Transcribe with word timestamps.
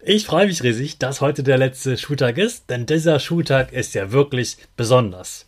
Ich 0.00 0.26
freue 0.26 0.46
mich 0.46 0.62
riesig, 0.62 0.98
dass 0.98 1.20
heute 1.20 1.42
der 1.42 1.58
letzte 1.58 1.98
Schultag 1.98 2.38
ist, 2.38 2.70
denn 2.70 2.86
dieser 2.86 3.18
Schultag 3.18 3.72
ist 3.72 3.94
ja 3.94 4.12
wirklich 4.12 4.56
besonders. 4.76 5.47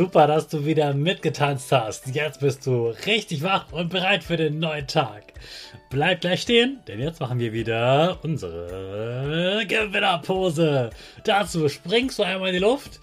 Super, 0.00 0.26
dass 0.26 0.48
du 0.48 0.64
wieder 0.64 0.94
mitgetanzt 0.94 1.70
hast. 1.72 2.14
Jetzt 2.14 2.40
bist 2.40 2.64
du 2.64 2.86
richtig 3.04 3.42
wach 3.42 3.66
und 3.70 3.90
bereit 3.90 4.24
für 4.24 4.38
den 4.38 4.58
neuen 4.58 4.86
Tag. 4.86 5.34
Bleib 5.90 6.22
gleich 6.22 6.40
stehen, 6.40 6.78
denn 6.88 7.00
jetzt 7.00 7.20
machen 7.20 7.38
wir 7.38 7.52
wieder 7.52 8.18
unsere 8.22 9.62
Gewinnerpose. 9.68 10.88
Dazu 11.24 11.68
springst 11.68 12.18
du 12.18 12.22
einmal 12.22 12.48
in 12.48 12.54
die 12.54 12.60
Luft. 12.60 12.98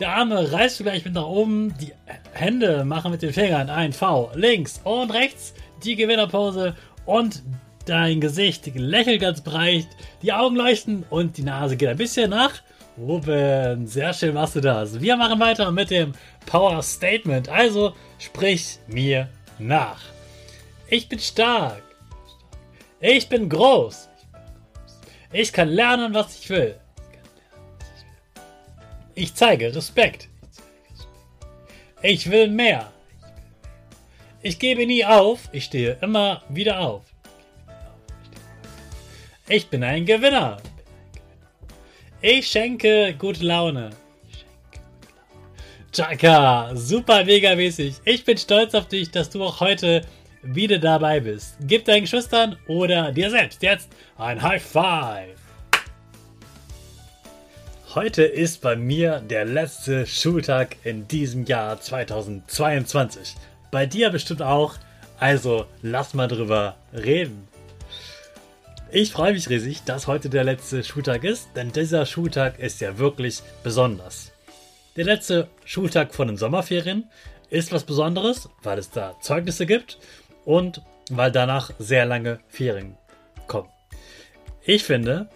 Der 0.00 0.08
Arme 0.08 0.50
reißt 0.50 0.80
du 0.80 0.82
gleich 0.82 1.04
mit 1.04 1.14
nach 1.14 1.28
oben. 1.28 1.72
Die 1.80 1.92
Hände 2.32 2.84
machen 2.84 3.12
mit 3.12 3.22
den 3.22 3.32
Fingern 3.32 3.70
ein 3.70 3.92
V. 3.92 4.32
Links 4.34 4.80
und 4.82 5.12
rechts 5.12 5.54
die 5.84 5.94
Gewinnerpose 5.94 6.74
und 7.06 7.44
dein 7.86 8.20
Gesicht 8.20 8.74
lächelt 8.74 9.20
ganz 9.20 9.40
breit. 9.40 9.86
Die 10.22 10.32
Augen 10.32 10.56
leuchten 10.56 11.04
und 11.10 11.36
die 11.36 11.44
Nase 11.44 11.76
geht 11.76 11.90
ein 11.90 11.96
bisschen 11.96 12.30
nach 12.30 12.54
Ruben, 12.96 13.86
sehr 13.88 14.12
schön 14.12 14.34
machst 14.34 14.54
du 14.54 14.60
das. 14.60 15.00
Wir 15.00 15.16
machen 15.16 15.40
weiter 15.40 15.72
mit 15.72 15.90
dem 15.90 16.12
Power 16.46 16.80
Statement. 16.82 17.48
Also 17.48 17.94
sprich 18.18 18.78
mir 18.86 19.28
nach. 19.58 20.00
Ich 20.88 21.08
bin 21.08 21.18
stark. 21.18 21.82
Ich 23.00 23.28
bin 23.28 23.48
groß. 23.48 24.08
Ich 25.32 25.52
kann 25.52 25.68
lernen, 25.68 26.14
was 26.14 26.38
ich 26.38 26.48
will. 26.50 26.76
Ich 29.16 29.34
zeige 29.34 29.74
Respekt. 29.74 30.28
Ich 32.02 32.30
will 32.30 32.48
mehr. 32.48 32.92
Ich 34.42 34.58
gebe 34.58 34.86
nie 34.86 35.04
auf. 35.04 35.48
Ich 35.50 35.64
stehe 35.64 35.98
immer 36.00 36.42
wieder 36.48 36.78
auf. 36.78 37.02
Ich 39.48 39.68
bin 39.68 39.82
ein 39.82 40.06
Gewinner. 40.06 40.58
Ich 42.26 42.46
schenke 42.46 43.14
gute 43.18 43.44
Laune. 43.44 43.90
Chaka, 45.92 46.74
super 46.74 47.22
mega 47.22 47.54
mäßig. 47.54 47.96
Ich 48.06 48.24
bin 48.24 48.38
stolz 48.38 48.74
auf 48.74 48.88
dich, 48.88 49.10
dass 49.10 49.28
du 49.28 49.44
auch 49.44 49.60
heute 49.60 50.00
wieder 50.42 50.78
dabei 50.78 51.20
bist. 51.20 51.56
Gib 51.60 51.84
deinen 51.84 52.04
Geschwistern 52.04 52.56
oder 52.66 53.12
dir 53.12 53.28
selbst 53.28 53.62
jetzt 53.62 53.90
ein 54.16 54.40
High 54.40 54.62
Five. 54.62 55.36
Heute 57.94 58.22
ist 58.22 58.62
bei 58.62 58.74
mir 58.74 59.20
der 59.20 59.44
letzte 59.44 60.06
Schultag 60.06 60.76
in 60.82 61.06
diesem 61.06 61.44
Jahr 61.44 61.78
2022. 61.78 63.34
Bei 63.70 63.84
dir 63.84 64.08
bestimmt 64.08 64.40
auch. 64.40 64.76
Also 65.20 65.66
lass 65.82 66.14
mal 66.14 66.28
drüber 66.28 66.76
reden. 66.94 67.46
Ich 68.90 69.12
freue 69.12 69.32
mich 69.32 69.48
riesig, 69.48 69.82
dass 69.84 70.06
heute 70.06 70.28
der 70.28 70.44
letzte 70.44 70.84
Schultag 70.84 71.24
ist, 71.24 71.48
denn 71.56 71.72
dieser 71.72 72.06
Schultag 72.06 72.58
ist 72.58 72.80
ja 72.80 72.96
wirklich 72.98 73.42
besonders. 73.62 74.32
Der 74.96 75.04
letzte 75.04 75.48
Schultag 75.64 76.14
von 76.14 76.28
den 76.28 76.36
Sommerferien 76.36 77.10
ist 77.50 77.72
was 77.72 77.84
Besonderes, 77.84 78.48
weil 78.62 78.78
es 78.78 78.90
da 78.90 79.16
Zeugnisse 79.20 79.66
gibt 79.66 79.98
und 80.44 80.82
weil 81.10 81.32
danach 81.32 81.72
sehr 81.78 82.06
lange 82.06 82.38
Ferien 82.48 82.96
kommen. 83.48 83.68
Ich 84.62 84.84
finde, 84.84 85.28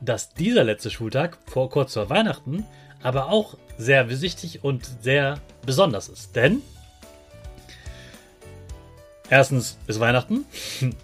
dass 0.00 0.34
dieser 0.34 0.64
letzte 0.64 0.90
Schultag 0.90 1.38
vor 1.46 1.70
kurz 1.70 1.94
vor 1.94 2.10
Weihnachten 2.10 2.66
aber 3.02 3.30
auch 3.30 3.56
sehr 3.78 4.08
wichtig 4.10 4.62
und 4.62 4.84
sehr 5.02 5.40
besonders 5.64 6.08
ist, 6.08 6.36
denn 6.36 6.60
erstens 9.30 9.78
ist 9.86 10.00
Weihnachten 10.00 10.44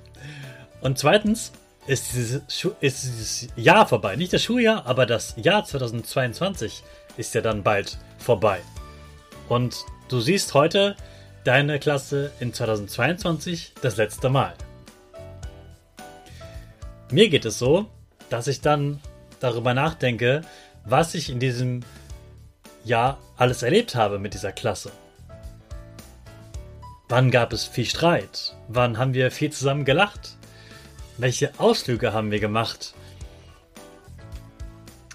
und 0.80 0.98
zweitens 0.98 1.52
ist 1.86 2.12
dieses, 2.12 2.42
ist 2.80 3.02
dieses 3.02 3.48
Jahr 3.56 3.86
vorbei. 3.86 4.16
Nicht 4.16 4.32
das 4.32 4.42
Schuljahr, 4.42 4.86
aber 4.86 5.06
das 5.06 5.34
Jahr 5.36 5.64
2022 5.64 6.82
ist 7.16 7.34
ja 7.34 7.40
dann 7.40 7.62
bald 7.62 7.98
vorbei. 8.18 8.60
Und 9.48 9.84
du 10.08 10.20
siehst 10.20 10.54
heute 10.54 10.96
deine 11.44 11.78
Klasse 11.80 12.30
in 12.40 12.54
2022 12.54 13.74
das 13.82 13.96
letzte 13.96 14.28
Mal. 14.28 14.54
Mir 17.10 17.28
geht 17.28 17.44
es 17.44 17.58
so, 17.58 17.86
dass 18.30 18.46
ich 18.46 18.60
dann 18.60 19.00
darüber 19.40 19.74
nachdenke, 19.74 20.42
was 20.84 21.14
ich 21.14 21.30
in 21.30 21.40
diesem 21.40 21.80
Jahr 22.84 23.18
alles 23.36 23.62
erlebt 23.62 23.94
habe 23.94 24.18
mit 24.18 24.34
dieser 24.34 24.52
Klasse. 24.52 24.92
Wann 27.08 27.30
gab 27.30 27.52
es 27.52 27.66
viel 27.66 27.84
Streit? 27.84 28.56
Wann 28.68 28.96
haben 28.96 29.12
wir 29.12 29.30
viel 29.30 29.52
zusammen 29.52 29.84
gelacht? 29.84 30.38
Welche 31.18 31.52
Ausflüge 31.58 32.12
haben 32.12 32.30
wir 32.30 32.40
gemacht? 32.40 32.94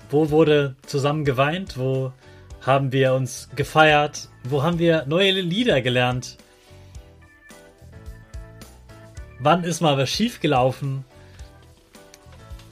Wo 0.09 0.29
wurde 0.29 0.75
zusammen 0.85 1.25
geweint? 1.25 1.77
Wo 1.77 2.13
haben 2.61 2.91
wir 2.91 3.13
uns 3.13 3.49
gefeiert? 3.55 4.29
Wo 4.43 4.63
haben 4.63 4.79
wir 4.79 5.05
neue 5.07 5.31
Lieder 5.31 5.81
gelernt? 5.81 6.37
Wann 9.39 9.63
ist 9.63 9.81
mal 9.81 9.97
was 9.97 10.09
schiefgelaufen? 10.09 11.03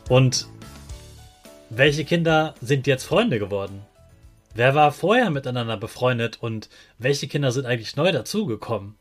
Und 0.07 0.47
welche 1.69 2.05
Kinder 2.05 2.53
sind 2.61 2.85
jetzt 2.85 3.05
Freunde 3.05 3.39
geworden? 3.39 3.81
Wer 4.53 4.75
war 4.75 4.91
vorher 4.91 5.31
miteinander 5.31 5.77
befreundet 5.77 6.37
und 6.41 6.69
welche 6.99 7.27
Kinder 7.27 7.51
sind 7.51 7.65
eigentlich 7.65 7.95
neu 7.95 8.11
dazugekommen? 8.11 8.95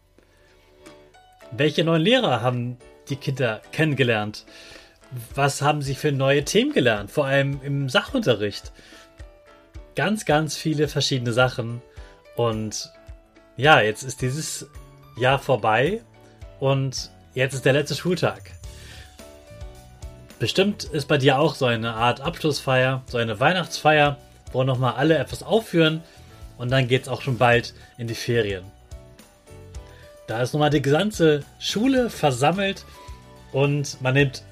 Welche 1.53 1.85
neuen 1.85 2.03
Lehrer 2.03 2.41
haben 2.41 2.79
die 3.09 3.17
Kinder 3.17 3.61
kennengelernt? 3.73 4.45
Was 5.35 5.62
haben 5.62 5.83
sie 5.83 5.95
für 5.95 6.12
neue 6.12 6.45
Themen 6.45 6.73
gelernt? 6.73 7.11
Vor 7.11 7.27
allem 7.27 7.61
im 7.62 7.89
Sachunterricht. 7.89 8.73
Ganz, 9.95 10.25
ganz 10.25 10.56
viele 10.56 10.89
verschiedene 10.89 11.33
Sachen. 11.33 11.83
Und 12.37 12.91
ja, 13.56 13.81
jetzt 13.81 14.03
ist 14.03 14.23
dieses 14.23 14.67
Jahr 15.17 15.39
vorbei 15.39 16.03
und 16.59 17.11
jetzt 17.35 17.55
ist 17.55 17.65
der 17.65 17.73
letzte 17.75 17.95
Schultag. 17.95 18.51
Bestimmt 20.41 20.85
ist 20.85 21.06
bei 21.06 21.19
dir 21.19 21.39
auch 21.39 21.55
so 21.55 21.67
eine 21.67 21.95
Art 21.95 22.21
Abschlussfeier, 22.21 23.03
so 23.06 23.19
eine 23.19 23.39
Weihnachtsfeier, 23.39 24.19
wo 24.53 24.65
nochmal 24.65 24.95
alle 24.95 25.17
etwas 25.17 25.43
aufführen 25.43 26.03
und 26.59 26.71
dann 26.71 26.89
geht 26.89 27.03
es 27.03 27.09
auch 27.09 27.23
schon 27.23 27.39
bald 27.39 27.75
in 27.99 28.09
die 28.09 28.15
Ferien. 28.15 28.65
Da 30.26 30.41
ist 30.41 30.55
nochmal 30.55 30.71
die 30.71 30.82
ganze 30.82 31.44
Schule 31.59 32.09
versammelt 32.09 32.85
und 33.53 34.00
man 34.00 34.15
nimmt 34.15 34.43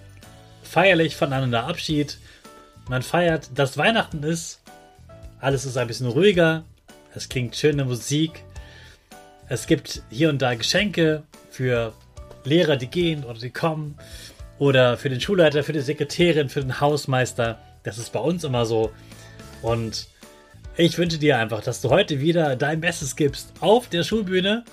feierlich 0.62 1.16
voneinander 1.16 1.64
Abschied. 1.64 2.18
Man 2.88 3.02
feiert, 3.02 3.50
dass 3.54 3.78
Weihnachten 3.78 4.22
ist 4.22 4.60
Alles 5.40 5.64
ist 5.64 5.76
ein 5.76 5.88
bisschen 5.88 6.06
ruhiger. 6.06 6.64
Es 7.14 7.28
klingt 7.28 7.56
schöne 7.56 7.84
Musik. 7.84 8.44
Es 9.48 9.66
gibt 9.66 10.02
hier 10.08 10.28
und 10.28 10.40
da 10.40 10.54
Geschenke 10.54 11.24
für 11.50 11.92
Lehrer, 12.44 12.76
die 12.76 12.86
gehen 12.86 13.24
oder 13.24 13.38
die 13.38 13.50
kommen. 13.50 13.96
Oder 14.58 14.96
für 14.96 15.08
den 15.08 15.20
Schulleiter, 15.20 15.64
für 15.64 15.72
die 15.72 15.80
Sekretärin, 15.80 16.48
für 16.48 16.60
den 16.60 16.80
Hausmeister. 16.80 17.58
Das 17.82 17.98
ist 17.98 18.12
bei 18.12 18.20
uns 18.20 18.44
immer 18.44 18.66
so. 18.66 18.92
Und 19.62 20.06
ich 20.76 20.96
wünsche 20.96 21.18
dir 21.18 21.38
einfach, 21.38 21.62
dass 21.62 21.80
du 21.80 21.90
heute 21.90 22.20
wieder 22.20 22.56
dein 22.56 22.80
Bestes 22.80 23.16
gibst 23.16 23.52
auf 23.60 23.88
der 23.88 24.04
Schulbühne, 24.04 24.64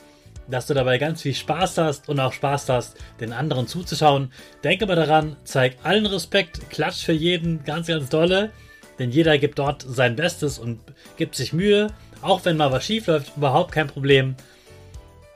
dass 0.50 0.68
du 0.68 0.74
dabei 0.74 0.98
ganz 0.98 1.22
viel 1.22 1.34
Spaß 1.34 1.78
hast 1.78 2.10
und 2.10 2.19
auch 2.19 2.34
Spaß 2.34 2.69
hast, 2.69 2.98
den 3.19 3.34
anderen 3.34 3.68
zuzuschauen. 3.68 4.31
Denke 4.63 4.86
mal 4.86 4.96
daran, 4.96 5.36
zeig 5.44 5.78
allen 5.84 6.06
Respekt, 6.06 6.69
klatsch 6.69 7.06
für 7.06 7.13
jeden 7.13 7.63
ganz, 7.63 7.88
ganz 7.88 8.10
dolle, 8.10 8.51
denn 8.98 9.12
jeder 9.12 9.38
gibt 9.38 9.60
dort 9.60 9.84
sein 9.88 10.16
Bestes 10.16 10.60
und 10.60 10.80
gibt 11.18 11.36
sich 11.36 11.54
Mühe, 11.54 11.88
auch 12.22 12.44
wenn 12.46 12.57
mal 12.57 12.72
was 12.72 12.86
schief 12.86 13.07
läuft, 13.07 13.38
überhaupt 13.38 13.72
kein 13.72 13.88
Problem. 13.88 14.36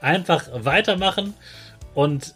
Einfach 0.00 0.48
weitermachen 0.52 1.34
und 1.94 2.34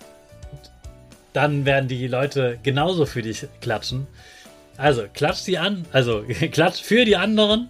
dann 1.33 1.67
werden 1.67 1.89
die 1.89 2.07
Leute 2.09 2.59
genauso 2.63 3.07
für 3.07 3.23
dich 3.23 3.47
klatschen. 3.61 4.07
Also 4.77 5.05
klatsch 5.13 5.39
sie 5.39 5.59
an, 5.59 5.85
also 5.93 6.25
klatsch 6.53 6.81
für 6.83 7.05
die 7.05 7.17
anderen 7.17 7.69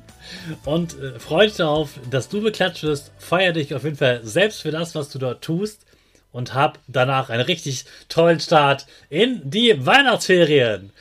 und 0.65 0.99
äh, 0.99 1.19
freu 1.19 1.47
dich 1.47 1.57
darauf, 1.57 1.91
dass 2.11 2.29
du 2.29 2.41
beklatscht 2.41 2.83
wirst. 2.83 3.13
Feier 3.19 3.53
dich 3.53 3.75
auf 3.75 3.85
jeden 3.85 3.97
Fall 3.97 4.21
selbst 4.23 4.63
für 4.63 4.71
das, 4.71 4.95
was 4.95 5.09
du 5.11 5.19
dort 5.19 5.43
tust 5.43 5.85
und 6.33 6.55
hab 6.55 6.79
danach 6.87 7.31
einen 7.31 7.43
richtig 7.43 7.85
tollen 8.09 8.41
Start 8.41 8.87
in 9.11 9.41
die 9.45 9.85
Weihnachtsferien. 9.85 10.93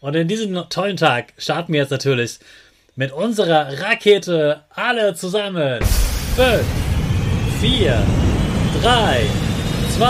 Und 0.00 0.14
in 0.14 0.28
diesem 0.28 0.54
tollen 0.68 0.96
Tag 0.96 1.32
starten 1.36 1.72
wir 1.72 1.80
jetzt 1.80 1.90
natürlich 1.90 2.38
mit 2.94 3.12
unserer 3.12 3.80
Rakete 3.80 4.62
alle 4.70 5.14
zusammen. 5.14 5.80
5, 6.36 6.64
4, 7.60 8.06
3, 8.82 9.26
2, 9.96 10.06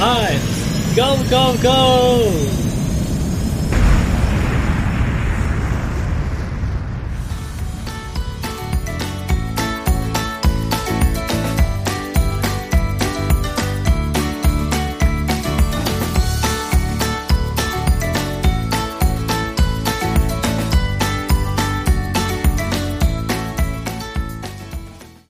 1, 0.00 0.96
go, 0.96 1.16
go, 1.30 1.54
go! 1.62 2.71